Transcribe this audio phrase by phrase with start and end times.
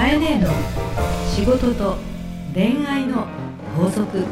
[0.00, 0.48] かえねえの
[1.28, 1.98] 仕事と
[2.54, 3.26] 恋愛の
[3.76, 4.24] 法則。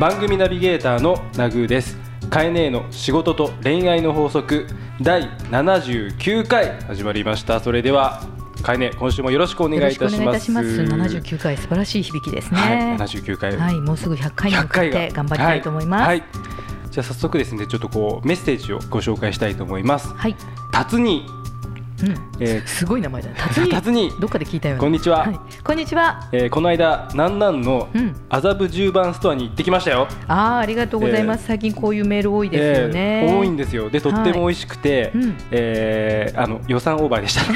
[0.00, 1.98] 番組ナビゲーターのナグーです。
[2.30, 4.66] カエネーの仕事と恋愛の法則。
[5.02, 7.60] 第79回始まりました。
[7.60, 8.22] それでは
[8.62, 10.16] カエネ今週もよろしくお願いいたします。
[10.16, 11.28] よろしくお願いいたします。
[11.28, 12.58] 79回素晴らしい響きですね。
[12.58, 13.54] はい、79回。
[13.54, 16.06] はい、もうすぐ100回に向かって頑張りたいと思います。
[16.06, 16.58] はい、はい
[16.90, 20.08] じゃあ早速ですねちょっとこうメッセージをご紹介したいと思います。
[20.14, 20.36] はい、
[20.72, 21.26] 辰に、
[22.02, 23.34] うん、えーすごい名前だね。
[23.70, 24.10] 辰巳。
[24.20, 24.80] どっかで聞いたよね。
[24.80, 25.18] こんにちは。
[25.18, 26.28] はい、こんにちは。
[26.32, 28.14] えーこの間なんなんのうん。
[28.28, 30.06] 麻布十番ストアに行ってきましたよ。
[30.28, 33.90] ああありがとうございます、最近こういうメール多いですよね、えー多いんですよ。
[33.90, 35.36] でとっても美味しくて、うん。
[35.50, 37.42] えーあの予算オーバーでした。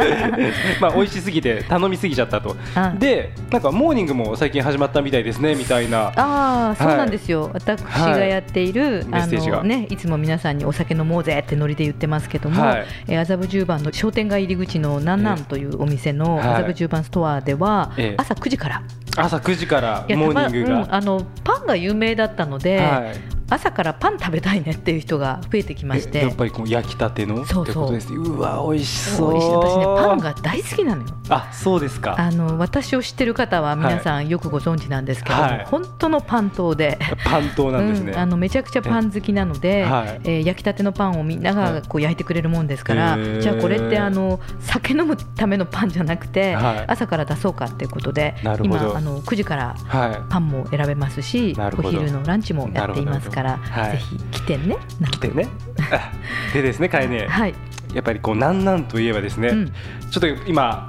[0.80, 2.56] まあ美味しすぎて頼みすぎちゃったと。
[2.74, 2.94] あ。
[2.98, 6.12] でなんかモーニングも最近始まったみたいですねみたいな。
[6.16, 9.62] ああそうなんですよ、私がやっている、メッセージが。
[9.62, 12.86] ね、いつも皆さんにお酒飲もうぜってノリで言ってますけども、はい。
[13.08, 16.48] えー麻布十番の商店街入り口のなんなんというお店のはい。
[16.48, 18.14] 麻布十番ストアでは、ええ。
[18.16, 18.82] 朝9時から
[19.24, 23.40] 朝9時からモーニングが、うんあのパンが有名だったので、はい。
[23.52, 26.20] 朝からパン食べたいねっていう人が増えてきまして。
[26.20, 27.38] えやっぱりこう焼きたての？
[27.38, 27.64] そうそう。
[27.64, 29.34] ってことですうわ美味しそう。
[29.34, 31.08] 私ねパンが大好きなのよ。
[31.28, 32.14] あそうですか。
[32.16, 35.64] あの私を知ってる方は皆さんよくご存知なんですけども、はい。
[35.66, 36.96] 本当のパン党で。
[37.24, 40.20] パン党なんですね、うん、あのめちゃくちゃパン好きなので、はい。
[40.22, 41.72] えー焼きたてのパンをみんなはい。
[41.74, 46.84] がこう焼いてくれるもんですから、じゃあこれってあの酒飲むためのパンじゃなくて、はい。
[46.86, 51.88] 朝から出そうかっていうことで今あの9時からはパンも選べますしなるほど。
[51.88, 53.92] お昼のランチもやっていますから、はい。
[53.92, 54.76] ぜひ来てね。
[55.10, 55.48] 来てね。
[55.92, 56.12] あ
[56.52, 57.26] でですねかえね。
[57.28, 57.54] はい、
[57.94, 59.66] やっぱりこうなんなんといえばですね、うん。
[59.66, 60.88] ちょっと今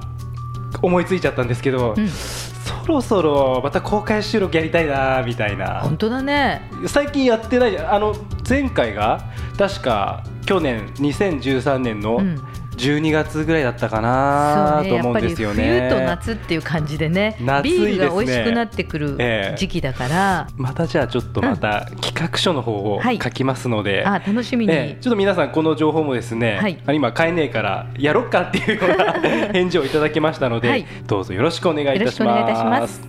[0.80, 5.80] 思いついちゃったんですけど、うん、そろそろまた公開収録やりたいなみたいな。
[5.80, 6.70] 本当だね。
[6.86, 8.14] 最近やってないじゃんあの
[8.48, 9.20] 前回が
[9.58, 15.88] 確か去年2013年のうん12月ぐらいだったかなと思うんやっぱりですよね。
[15.88, 17.36] 冬と夏っていう感じでねね。
[17.62, 19.56] ビールが美味しくなってくるええ。
[19.56, 25.00] 時期だから、またじゃあちょっとまた企画書の方をはい書きますので、あ楽しみに、ええ。
[25.00, 26.82] ちょっと皆さんこの情報もですね、はい。
[26.86, 29.12] あ今買えねえからやろっかっていうような
[29.52, 30.86] 返事をいただきましたので、はい。
[31.06, 33.02] どうぞよろしくお願いいたします。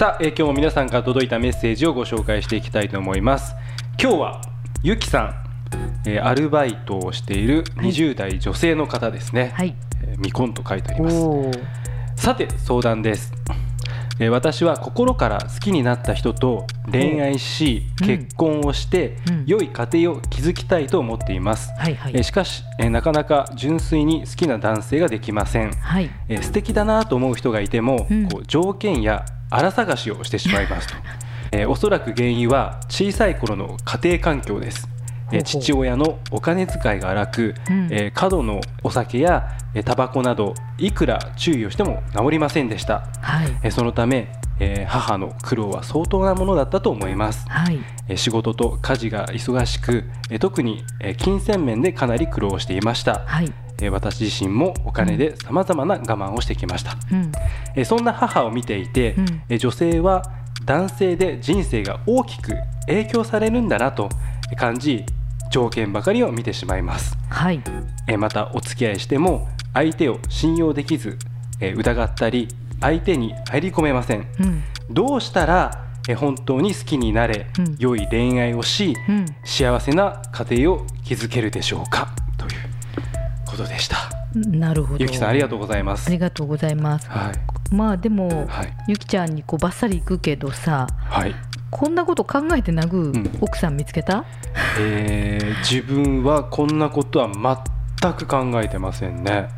[0.00, 3.54] さあ、えー今日も皆さんから届いたメッセージをご紹介していきたいと思います。
[4.02, 4.40] 今日は
[4.82, 5.20] ゆきさ
[6.06, 9.76] ん、えーアルバイトをしている20代女性の方ですね、はい。
[10.02, 11.20] えー未婚と書いてあります。
[12.16, 13.34] さて相談です、
[14.20, 18.06] えー私は心から好きになった人と恋愛しうん。
[18.06, 19.44] 結婚をして、うん。
[19.46, 22.12] 良い家庭を築きたいと思っています、はいはい。
[22.14, 26.10] えーしかし、えーなかなか純粋に好きな男性ができません、はい。
[26.28, 28.28] えー素敵だなと思う人がいても、うん。
[28.28, 30.94] こう条件や荒探しをしてしまいますと、
[31.52, 34.86] えーおそらく原因は小さい頃の家庭環境です、
[35.44, 37.88] 父親のお金遣いが荒く、うん。
[37.90, 43.48] えー過度のお酒やえータバコなどいくら注意をしても治りませんでした、はい。
[43.62, 47.78] えーそのため、えー母の苦労は相当なものだったと思います、はい。
[48.08, 53.52] えー仕事と家事が忙しく、えー特に、えー金銭面でかなり苦労していました、はい。
[53.80, 57.32] えー私自身もお金でさまざまな我慢をしてきました、うん。
[57.76, 59.42] えーそんな母を見ていて、うん。
[59.48, 60.22] えー女性は
[60.64, 62.52] 男性で人生が大きく
[62.86, 64.10] 影響されるんだなと
[64.56, 65.06] 感じ
[65.50, 67.60] 条件ばかりを見てしまいます、はい。
[68.06, 71.18] えーまたお付き合いしても相手を信用できず、
[71.60, 72.48] えー疑ったり
[72.80, 74.26] 相手に入り込めません。
[74.40, 74.62] うん。
[74.90, 77.76] どうしたら、えー本当に好きになれ、うん。
[77.78, 79.26] 良い恋愛をし、うん。
[79.44, 82.14] 幸せな家庭を築けるでしょうか？
[82.36, 82.52] という
[83.46, 83.96] ことでした。
[84.34, 85.04] なるほど。
[85.04, 86.06] ゆきさんありがとうございます。
[86.06, 87.08] ありがとうございます。
[87.08, 87.74] はい。
[87.74, 88.72] まあでも、はい。
[88.88, 91.34] ゆきちゃんにこうバッサリいくけどさはい
[91.70, 93.22] こんなこと考えて殴うん。
[93.22, 94.24] る奥さん見つけた、
[94.78, 97.28] えー自分はこんなことは
[98.00, 99.48] 全く考えてませんね。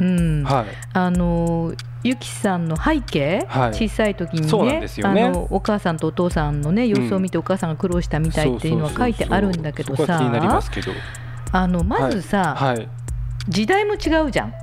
[0.00, 0.44] うん。
[0.44, 0.66] はい。
[0.92, 3.74] あのゆきさんの背景、はい。
[3.74, 4.88] 小さい時にねね。
[5.02, 10.20] あのお母さんとお父さんのね様子を見てお母さんが苦労したみたいっていうのは書いてあるんだけどさ。
[11.84, 12.88] まずさ、はい。
[13.48, 14.54] 時代も違うじゃん、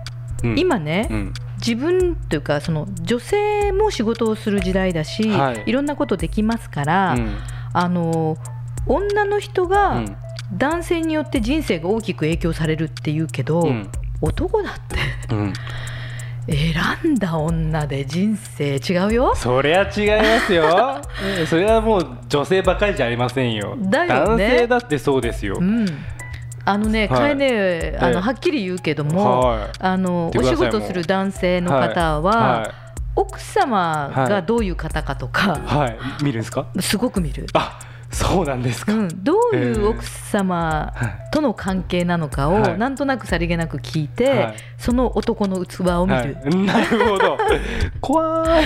[0.43, 0.59] うん。
[0.59, 1.33] 今ね、うん
[1.65, 7.37] 自分というかその女性も仕事をする時代だし、はいい、ろんなことできますから、うん
[7.73, 8.37] あの
[8.87, 10.17] 女の人うがん
[10.57, 13.89] 男性によって人生が大きく影響されるっていうけど、うん
[14.21, 14.73] 男だっ
[15.27, 15.53] てうん。
[16.47, 19.33] 選んだ女で人生違うよ。
[19.35, 21.01] そりゃ違いますよ。
[21.39, 23.77] う んそれはもう女性ばかりじゃありませんよ。
[23.79, 25.63] だよ男ね性だってそうですよう。
[25.63, 25.85] ん
[26.65, 27.19] あのね、はい。
[27.19, 29.69] かえねあええのはっきり言うけども、はい。
[29.79, 32.31] あのお仕事する男性の方は、
[32.61, 32.73] は
[33.15, 36.67] 奥様がどういう方かとか、はい、見るんですか？
[36.79, 37.45] すごく見る。
[37.53, 37.79] あ
[38.11, 40.93] そうなんですか、うん、どういう奥様
[41.31, 47.37] との関係なのかをなんとなくさりげなく聞いて、はい、その男の器を見る、はい、なるほど。
[48.01, 48.65] 怖い。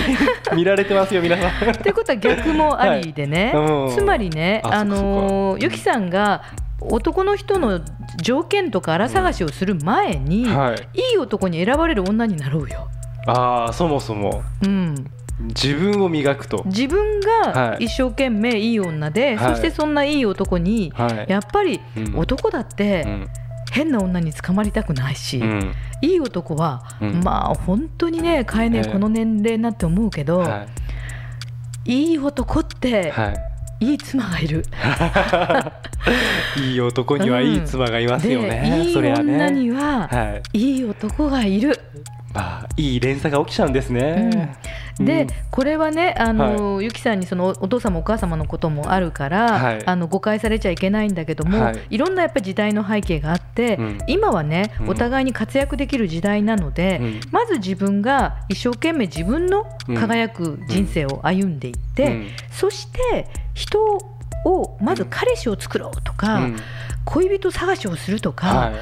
[0.56, 1.72] 見られてますよ皆さん。
[1.74, 6.42] ということは逆もありでね、はい、つまりねあのゆきさんが
[6.80, 7.80] 男の人の
[8.22, 12.88] 条件とか荒探しをする前に、うんはい、いい男に選ばれる女になろうよ。
[13.26, 14.94] ああそもそも、うん、
[15.40, 16.62] 自分を磨くと。
[16.66, 21.80] 自分が一生懸命いい女で、はい、そしてそんないい男に、はい、やっぱり
[22.14, 23.26] 男だって、
[23.70, 30.66] 変な女に捕まりたくないし、うん、いい男は、うん、まあ本当にね変えねこの年齢になって思うけど、は
[31.84, 33.36] い、いい男って、はい、
[33.80, 34.64] いい妻がいる。
[36.58, 41.78] いい男にはいい妻がいますよね、うん、いい女には、はい、いい男がいる。
[42.32, 44.56] まあいい連鎖が起きちゃうんですね、
[44.98, 63.80] で、これはねあの、はい、ゆきさんにそのお父様お母様のこともあるから、はい、あの誤解されちゃいけないんだけども、はい、いろんなやっぱり時代の背景があって、うん、今はねお互いに活躍できる時代なので、うん、まず自分が一生懸命自分の輝く人生を歩んでいって、うん、そして人
[64.44, 66.48] をまず彼氏を作ろうとか、
[67.04, 68.72] 恋人探しをするとか、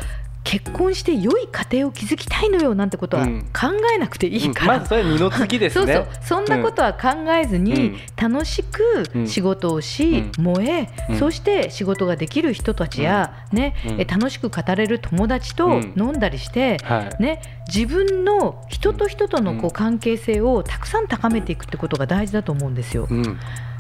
[0.45, 5.95] 結婚して良い家庭を築きたいのよなんてことは考えなくていいから、うん、まずそれ二の次ですね。
[5.95, 6.25] そうそう。
[6.25, 13.75] そんなことは考えずに、楽しく仕事をし、燃え、そして仕事ができる人たちや、ね
[14.07, 16.77] 楽しく語れる友達と飲んだりして、
[17.19, 23.09] ね、自分の人と人とのこう関係性をたくさん高めていくってことが大事だと思うんですよ。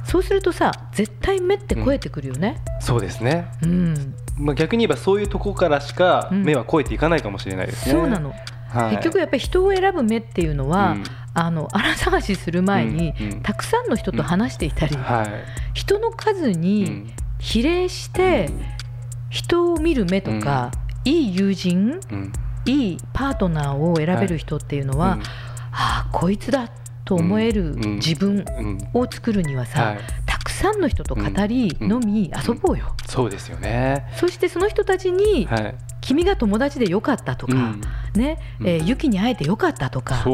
[0.04, 7.92] そうするとさ絶対目って超えてくるよね、そうですね、うんまあ、逆に言えばそういうとこからしか目は超えていかないかもしれないですね。
[7.92, 8.34] そうなの。
[8.68, 11.04] はい、結局やっぱり人を選ぶ目っていうのは、うん、
[11.34, 15.02] あの荒探しする前に、うんうん、たくさんの人と話していたり、うん。
[15.02, 15.28] はい、
[15.74, 18.50] 人の数に比例して、
[19.30, 20.72] 人を見る目とか、
[21.04, 22.00] いい友人、
[22.66, 25.18] いいパートナーを選べる人っていうのは、はい、
[25.72, 26.68] ああこいつだ
[27.04, 28.44] と思える自分
[28.94, 29.96] を作るにはさ、
[30.44, 34.06] はいさんの人と語り、飲み遊ぼうよ、そうですよね。
[34.16, 35.46] そしてその人たちに、
[36.00, 37.74] 君が友達でよかったとか、
[38.14, 40.24] ねえー、ユキに会えてよかったとか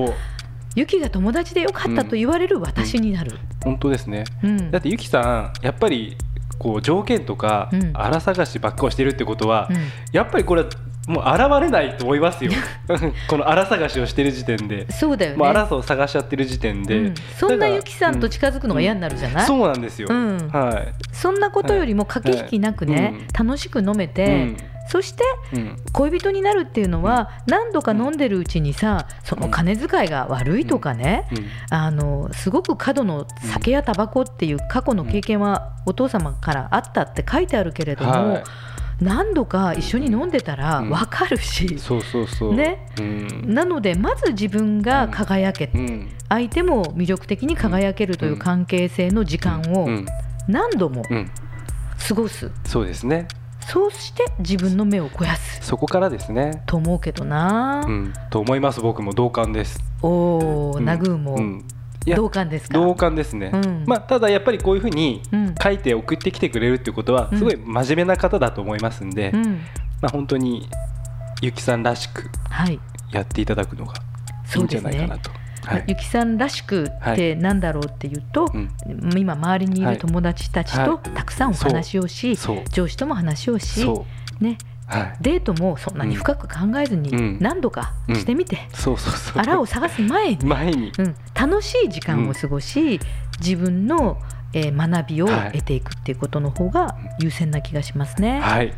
[0.76, 3.32] ユキが友達でよかったと言われる私になる、
[3.64, 4.24] 本当ですね、
[4.70, 6.16] だってユキさんやっぱり
[6.58, 9.68] こう条件とか荒探しばっかをしてるってことは、
[10.12, 10.64] やっぱりこれ
[11.10, 12.52] もう現れないと思いますよ。
[13.28, 14.90] この荒探しをしてる時点で。
[14.90, 15.36] そうだよね。
[15.36, 24.54] もう荒さを探しちゃってる時点で、うん、そんなゆきさんと近づくのが嫌になるじゃない、うん、そうなんですよ、うん、はい、そんなことよりも駆け引きなくね、はい、楽しく飲めて、
[24.88, 25.22] そして
[25.92, 31.28] 恋人になるっていうのは何度か飲んでるうちにさその金遣いが悪いとかね
[31.70, 38.44] あのすごく過度の酒やタバコっていう過去の経験はお父様からあったって書いてあるけれども、はい
[39.00, 42.54] 何度か一緒に飲んでたら分かるし、そうそうそう。
[42.54, 42.86] ね、
[43.44, 45.70] なのでまず自分が輝け、
[46.28, 49.88] 相手も魅力的に輝けるという関係性の時間を
[50.48, 51.02] 何度も
[52.06, 53.26] 過ごす、そうですね。
[53.60, 55.60] そうして自分の目を肥やす。
[55.64, 56.62] そこからですね。
[56.66, 58.80] と思うけどな、うん、と思います。
[58.80, 59.78] 僕も同感です。
[60.02, 61.64] おお、ナグーも、うん
[62.06, 62.74] 同感ですか？
[62.74, 65.22] 同感ですね、うん、まあ、ただやっぱりこういうふうに
[65.62, 69.42] 書いて送ってきてくれるっていうことはすごい真面目な方だと思いますんで、うん、
[70.00, 70.68] まあ、本当に
[71.42, 72.30] ゆきさんらしく
[73.12, 73.94] やっていただくのが
[74.56, 75.30] いいんじゃないかなと。
[75.62, 78.50] はい、ゆきさんらしくってなんだろうっていうと、は
[79.14, 82.34] い、今周りにいる友達たちとたくさんお話をし、
[82.72, 83.86] 上司とも話をし、
[84.40, 84.56] ね、
[84.90, 88.58] はい、デートもそんなに深く考えずに何度かしてみて、
[89.34, 90.44] あらを探す前に。
[90.44, 93.00] 前に、うん、楽しい時間を過ごし、
[93.40, 94.18] 自分の、
[94.52, 98.40] えー、学びを得ていくっていうことの方が優先な気がしますね。
[98.40, 98.74] はい、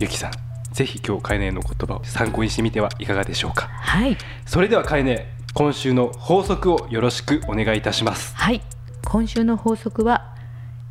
[0.00, 0.32] ゆきさん
[0.72, 3.68] ぜひ今日カイネの言葉を参考にしてみてはいかがでしょうか？
[3.68, 4.16] はい。
[4.46, 8.34] それではカイネ今週の法則をよろしくお願いいたします。
[8.34, 8.60] はい。
[9.04, 10.34] 今週の法則は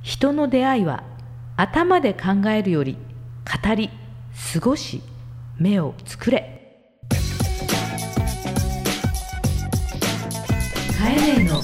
[0.01, 1.03] 人の出会いは
[1.57, 2.97] 頭で考えるより
[3.63, 3.89] 語り
[4.53, 5.01] 過ごし
[5.59, 6.79] 目を作れ。
[10.99, 11.61] カエネの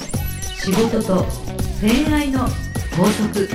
[0.58, 1.26] 仕事と
[1.80, 2.40] 恋愛の
[2.96, 3.48] 法則。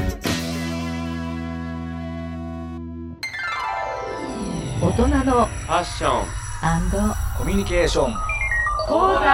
[4.81, 6.25] 大人のファッション。
[7.38, 8.13] コミュニケーション。
[8.88, 9.25] 講座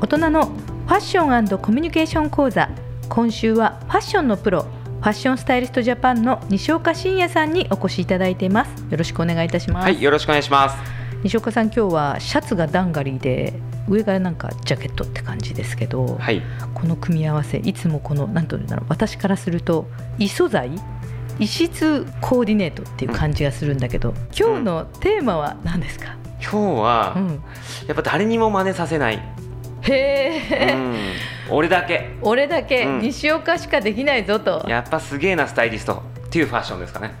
[0.00, 2.68] 大人のファッションコミュニケーション講座。
[3.08, 8.84] 今週はファッションのプロファッションスタイリストジャパンの西岡真也さんにお越しいただいています。
[8.90, 9.84] よろしくお願いいたします。
[9.84, 10.76] はいよろしくお願いします。
[11.22, 13.54] 西岡さん今日はシャツがダンガリーで
[13.88, 16.42] 上がなんかジャケットって感じですけど、はい、
[16.74, 20.70] この組み合わせいつもこの何て言うんだろう私からすると異素材
[21.38, 27.42] 異質コーディネートっていう感じがするんだけど、うん、今日のテーマは何ですか、今日は、うん、
[27.86, 29.22] やっぱ誰にも真似させない。
[29.82, 30.96] へえ、うん、
[31.50, 32.10] 俺だけ。
[32.22, 34.64] 俺だけ、西岡しかできないぞと。
[34.68, 36.02] やっぱすげえなスタイリスト。
[36.26, 37.14] っていうファッションですかね。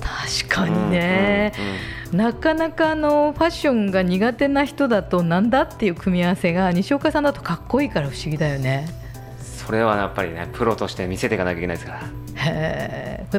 [0.00, 1.70] 確かにね、うんうん
[2.12, 8.88] うん、なかなかあのファッションが苦手な人だとなんだっていう組み合わせが西岡さんだとかっこいいから不思議だよね。
[9.38, 12.00] それはやっぱりねプロとして見せていかなきゃいけないですから。
[12.00, 13.38] へえ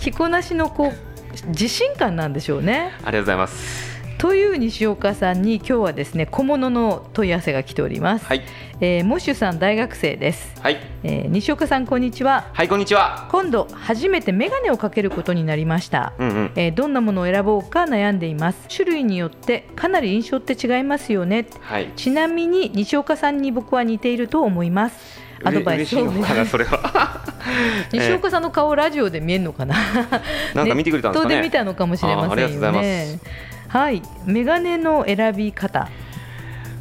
[0.00, 2.92] 着こなしのこう自信感なんでしょうね。
[2.98, 3.85] ありがとうございます
[4.18, 8.24] という西岡さんに今日はですね小物の問い合わせが来ております。
[8.24, 8.42] はい。
[8.80, 10.60] えー、モッシュさん大学生です。
[10.60, 10.78] はい。
[11.02, 12.48] えー、西岡さんこんにちは。
[12.52, 13.28] はいこんにちは。
[13.30, 16.14] 今度初めてメガネをかけることになりました。
[16.18, 18.58] うんうん、えー、どんなものを選ぼうか悩んでいます。
[18.68, 21.46] 種類によってかなり印象って違いますよね。
[21.60, 21.92] はい。
[21.96, 25.26] ちなみに西岡さんに僕は似ていると思います。
[25.44, 26.10] アドバイスを
[26.46, 27.22] それは
[27.92, 29.76] 西岡さんの顔ラジオで見えるのかな？
[30.54, 31.36] なんか見てくれたんですかね。
[31.36, 33.20] で見たのかもしれませんよね。
[33.68, 34.02] はい。
[34.24, 35.88] メガネの選び方。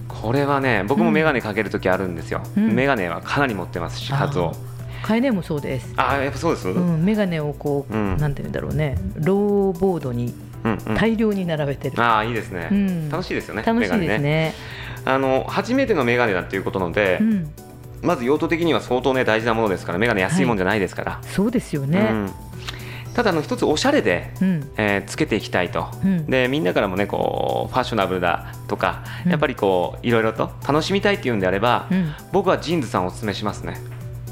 [0.07, 4.55] これはね僕もメガネかける時あるんですよ、うん、メガネはかなり持ってますし数を
[5.03, 5.93] カエネもそうです。
[5.97, 8.97] あやっぱそうです、うん、メガネをこう、うん、なんて言うんだろうね。
[9.17, 10.33] ローボードに
[10.97, 14.53] 大量に並べてる、うんうん、ああいいですね、うん、楽しいですよね楽しいですね、ね、
[15.03, 17.51] あの初めてのメガネだっていうことので、うん。
[18.01, 22.31] まず用途的には相当ね大事なものですからメガネ安いもんじゃないですから、はい、そうですよね、うん、
[23.15, 31.87] ただの一つおしゃれで、うん、えー、つけていきたいと、うん、でみんなからもねこうファッショナブルだとか、うん、やっぱりこういろいろと楽しみたいっていうんであれば、
[32.31, 33.77] 僕は JINSさんおすすめしますね。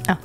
[0.06, 0.18] あ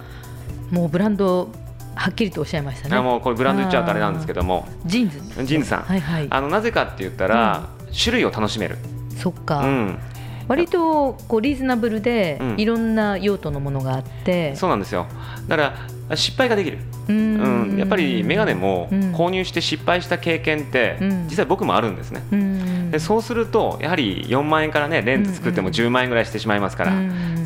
[0.71, 1.49] もうブランド
[1.95, 2.97] はっきりとおっしゃいましたね。
[2.97, 4.67] あもうこれブランド言っちゃうとあれなんですけども。
[4.85, 8.77] JINS。JINSさん、はいはい、あのなぜかって言ったら、種類を楽しめる。
[9.17, 9.99] そっか、うん。
[10.47, 15.05] 割とこうリーズナブルでいろんな用途のものがあって、うん、そうなんですよ。
[15.47, 15.73] だから
[16.15, 16.79] 失敗ができる。
[17.07, 26.93] うん、やっぱり眼鏡も購入して失敗した経験って実際僕もあるんですね、でそうするとやはり4万円からねレンズ作っても10万円ぐらいしてしまいますから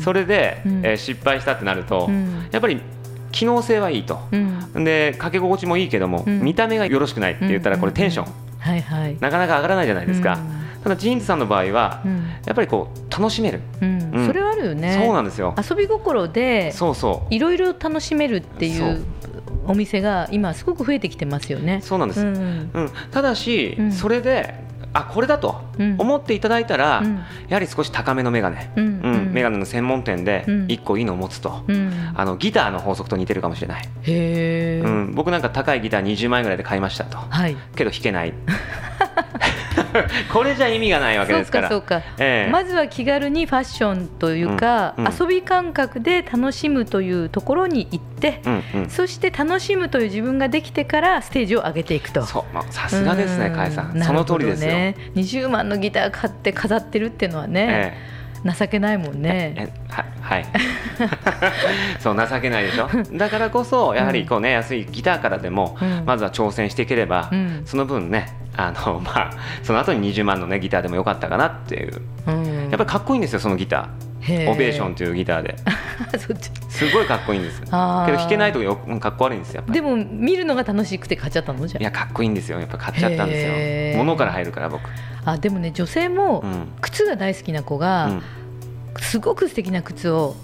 [0.00, 2.10] それで、え失敗したってなると
[2.50, 2.80] やっぱり
[3.32, 4.20] 機能性はいいと、
[4.74, 10.38] でかけ心地もいいけども、見た目がよろしくないって言ったらこれテンション、はいはい、なかなか上がらないじゃないですか。
[10.84, 12.02] ただジーンズさんの場合は、
[12.44, 13.60] やっぱりこう楽しめる、
[14.26, 15.00] それはあるよね。
[15.02, 15.54] そうなんですよ。
[15.58, 17.34] 遊び心でそうそう。
[17.34, 19.04] いろいろ楽しめるっていう
[19.66, 21.80] お店が今すごく増えてきてますよね。
[21.82, 22.70] そうなんです、うん
[23.10, 24.62] ただし、それで
[24.94, 25.60] あこれだと
[25.98, 27.16] 思っていただいたら、うん、
[27.48, 29.00] やはり少し高めの眼鏡、うん。
[29.02, 33.88] うん、眼鏡の専門店で1個いいのを持つと、うん、あのギターの法則と似てるかもしれない。
[34.02, 38.34] へ、うん、僕なんか高いギター20万円ぐらいで買いましたと、はい、けど弾けない
[40.32, 41.68] これじゃ意味がないわけですから。
[41.68, 52.24] そうかえー、まずは気軽にファッションというか、うんうん、遊び感覚で楽しむというところに行って、うんうん、そして楽しむという自分ができてからステージを上げていくと。
[52.70, 58.14] さすがですね加谷さん、その通りですよ、ね、20万のギター買って飾ってるっていうのはね、えー
[58.52, 59.72] 情けないもんね。
[59.88, 60.46] ははい。
[61.98, 62.88] そう情けないでしょ。
[63.14, 67.30] だからこそやはりこうね、安いギターからでも、まずは挑戦していければ、
[67.64, 69.30] その分ねあの まあ
[69.62, 74.14] その後に20万のねギターでもよかったかなっていう、やっぱりかっこいいんですよそのギター。
[74.50, 75.56] オベーションというギターで。
[76.70, 77.60] すごいかっこいいんです。
[77.60, 82.58] けど弾けないとよかっこ悪いんですよでも見るのが楽しくて買っちゃったのじゃいやかっこいいんですよ。
[82.58, 83.98] やっぱ買っちゃったんですよ。
[83.98, 84.88] 物から入るから僕。
[85.26, 86.42] あでもね女性も
[86.80, 88.12] 靴が大好きな子が、
[88.98, 90.36] すごく素敵な靴を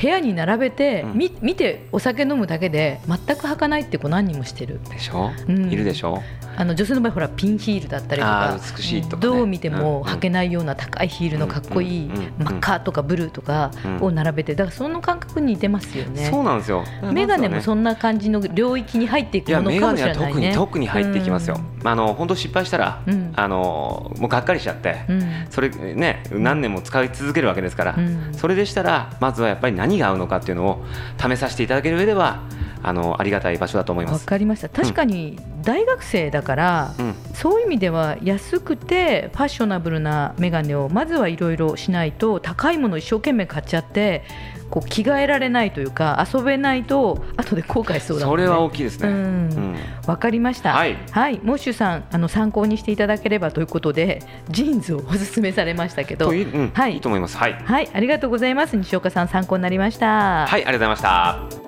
[0.00, 4.80] 部屋に並べて、うん、見てお酒飲むだけで全く履かないって子何人もしてる。
[4.90, 6.22] でしょ、うん、いるでしょ？
[6.58, 16.28] あの女性の場合ほらピンヒールだったりとか美しいとか、ね、どう見ても履けないような高いヒールのかっこいい真っ赤とかブルーとかを並べてだからその感覚に似てますよね。
[16.28, 16.84] そうなんですよ。
[17.12, 27.96] 眼鏡もそんな感じの領域に入っていくものかもしれない、ね、特に特に入っていきますよ、うん、あの本当失敗したら、うん、あのもうがっかりしちゃって、うん、それね何年も使い続けるわけですから、
[28.32, 30.84] それでしたらまずはやっぱり何が合うのかっていうのを
[31.20, 32.42] 試させていただける上では
[32.82, 34.22] あのありがたい場所だと思います。
[34.22, 34.68] わかりました。
[34.68, 44.22] 確かに大学生だから、うん、そういう意味では安くてファッショナブルな眼鏡をまずはいろいろしないと高いものを一生懸命買っちゃって
[44.70, 49.08] こう着替えられないというか遊べないと後で後悔そうだ、ね、それは大きいですね。
[49.08, 50.74] わ、うんうん、かりました。
[50.74, 57.36] はい、はい、モッシュさんあの参考にしていただければということでジーンズをお勧めされましたけど、いうん、はい、いいと思います。
[57.36, 58.76] はい、はい、ありがとうございます。
[58.76, 60.46] 西岡さん参考になりました。
[60.46, 61.67] はい、ありがとうございました。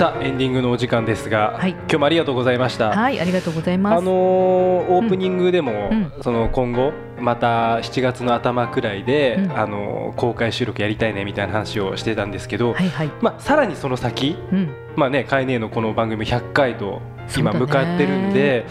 [0.00, 2.90] さあエンディングのお時間ですが、はい、今日もありがとうございました。
[2.90, 3.98] はいありがとうございます。
[3.98, 17.02] あのー、オープニングでも、うん、その今後また7月の頭くらいで、うん、あのー、公開収録やりたいねみたいな話をしてたんですけど、はいはい、まあさらにその先、うん、まあねカイネのこの番組100回と
[17.36, 18.64] 今向かってるんで。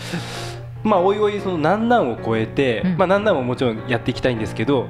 [0.81, 4.88] まあ、おいおいその難難を超えて、まあ、難難ももちろんやっていきたいんですけど、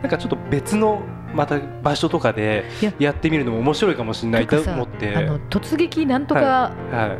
[0.00, 1.02] なんかちょっと別の
[1.34, 2.64] また場所とかで
[2.98, 3.12] や。
[3.12, 5.14] ってみるのも面白いかもしれないと思って。
[5.14, 6.72] あの突撃なんとか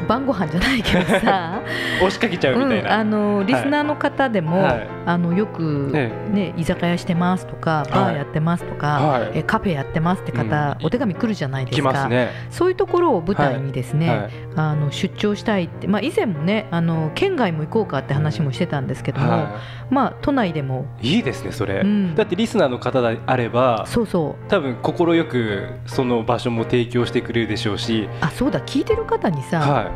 [0.08, 1.60] 晩ご飯じゃないけどさ、
[1.98, 19.48] 押しかけちゃうみたいな、うん、あのリスナーの方でも、はい、あのよく、ね、ね、居酒屋してますとかバーやってますとか、はい、えカフェやってますって方、うん、お手紙来るじゃないですか、ね、そういうところを舞台にですね、はい、あの出張したいって、まあ、以前もねあの県外も行こうかって話もしてたんですけども、
[19.90, 20.86] まあ、都内でも。
[21.00, 28.08] いいですねそれ、うん、だってリスナーの方であればそうそう多分快くその場所も提供してくれるでしょうし。
[28.20, 28.60] あそうだ。
[28.60, 29.90] 聞いてる方にさ、は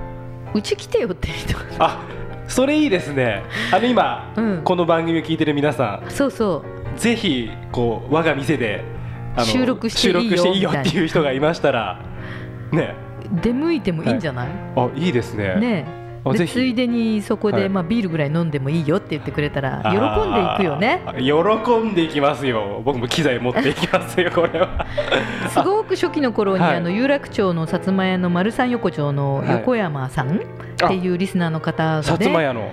[0.55, 2.03] い、うち来てよって人あ
[2.49, 3.43] それいいですね。
[3.73, 6.65] あの今、うん、この番組を聞いてる皆さんそうそ
[6.97, 6.99] う。
[6.99, 8.85] ぜひこう我が店で
[9.45, 12.01] 収録していいよっていう人がいましたら
[12.73, 12.95] ね。
[13.43, 15.57] 出向いてもいいんじゃない、はい、あいいですね。
[15.57, 21.03] ねでついでにそこで、まあ、ビールぐらい飲んでもいいよって言ってくれたら喜んでいくよね。
[21.19, 22.83] 喜んでいきますよ。
[22.85, 24.87] 僕も機材持っていきますよこれは。
[25.51, 30.41] すごく初期の頃に、はい、あの有楽町の薩摩屋の丸三横丁の横山さん、
[30.85, 32.27] っていうリスナーの方が、ね、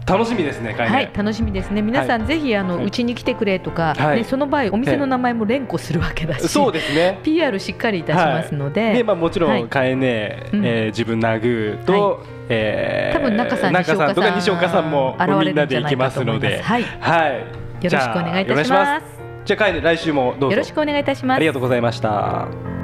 [0.07, 1.81] 楽しみですね、はい、楽しみですね。
[1.81, 7.19] 皆さん、ぜひあのうちに来てくれとか、ね、その場合お店の名前も連呼するわけだし、そうですね。
[7.23, 17.39] PR しっかりいたしますので、でまあもちろんかえね、え自分ナグと、え多分中さん、中さんとか西岡さんもみんなで行きますので、はい、はい、
[17.83, 19.05] よろしくお願いいたします。
[19.43, 20.51] じゃあ来週もどうぞ。
[20.51, 21.37] よろしくお願いいたします。
[21.37, 22.76] ありがとうございました。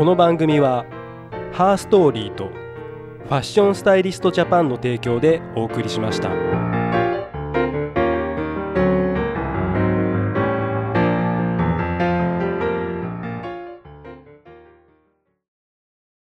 [0.00, 0.86] この番組は
[1.52, 6.79] ハーストーリーとファッションスタイリストジャパンの提供でお送りしました。